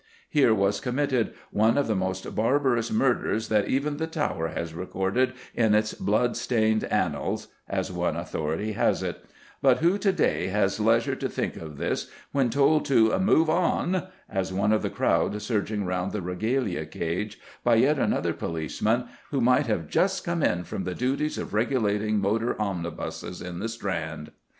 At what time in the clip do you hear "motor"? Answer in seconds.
22.17-22.59